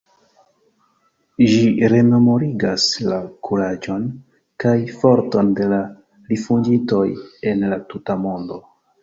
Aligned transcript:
Ĝi 1.49 1.67
rememorigas 1.93 2.85
la 3.09 3.19
kuraĝon 3.49 4.07
kaj 4.65 4.73
forton 5.03 5.53
de 5.61 5.69
la 5.75 5.83
rifuĝintoj 6.33 7.05
en 7.53 7.65
la 7.71 7.81
tuta 7.95 8.19
mondo. 8.27 8.61